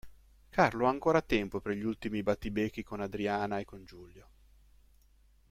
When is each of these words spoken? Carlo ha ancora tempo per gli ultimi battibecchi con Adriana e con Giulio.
Carlo 0.49 0.87
ha 0.87 0.89
ancora 0.89 1.21
tempo 1.21 1.59
per 1.59 1.73
gli 1.75 1.83
ultimi 1.83 2.23
battibecchi 2.23 2.81
con 2.81 3.01
Adriana 3.01 3.59
e 3.59 3.65
con 3.65 3.85
Giulio. 3.85 4.29